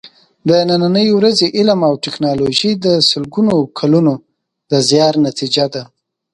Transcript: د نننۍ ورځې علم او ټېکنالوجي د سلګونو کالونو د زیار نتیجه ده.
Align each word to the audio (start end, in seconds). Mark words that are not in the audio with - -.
د 0.47 0.49
نننۍ 0.69 1.07
ورځې 1.17 1.47
علم 1.57 1.79
او 1.89 1.93
ټېکنالوجي 2.05 2.71
د 2.85 2.87
سلګونو 3.09 3.55
کالونو 3.77 4.13
د 4.71 4.73
زیار 4.89 5.13
نتیجه 5.27 5.65
ده. 5.73 5.83